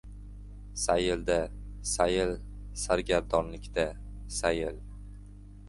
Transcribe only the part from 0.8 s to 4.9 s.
—Sayil-da— sayil, sargardonlik-da— sayil.